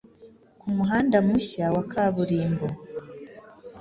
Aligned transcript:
ku 0.59 0.67
muhanda 0.75 1.17
mushya 1.27 1.65
wa 1.75 1.83
kaburimbo 1.91 2.67